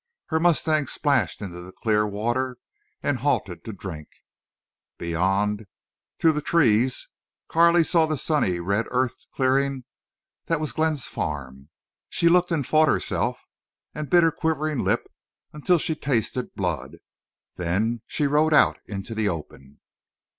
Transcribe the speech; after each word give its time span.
Her 0.29 0.39
mustang 0.39 0.87
splashed 0.87 1.43
into 1.43 1.61
the 1.61 1.71
clear 1.71 2.07
water 2.07 2.57
and 3.03 3.19
halted 3.19 3.63
to 3.65 3.71
drink. 3.71 4.07
Beyond, 4.97 5.67
through 6.17 6.31
the 6.31 6.41
trees, 6.41 7.09
Carley 7.47 7.83
saw 7.83 8.07
the 8.07 8.17
sunny 8.17 8.59
red 8.59 8.87
earthed 8.89 9.27
clearing 9.35 9.83
that 10.47 10.59
was 10.59 10.71
Glenn's 10.73 11.05
farm. 11.05 11.69
She 12.09 12.29
looked, 12.29 12.49
and 12.49 12.65
fought 12.65 12.87
herself, 12.87 13.45
and 13.93 14.09
bit 14.09 14.23
her 14.23 14.31
quivering 14.31 14.79
lip 14.79 15.05
until 15.53 15.77
she 15.77 15.93
tasted 15.93 16.55
blood. 16.55 16.97
Then 17.57 18.01
she 18.07 18.25
rode 18.25 18.55
out 18.55 18.79
into 18.87 19.13
the 19.13 19.29
open. 19.29 19.81